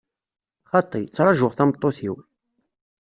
Xaṭi, 0.69 1.01
ttrajuɣ 1.05 1.51
tameṭṭut-iw. 1.53 2.15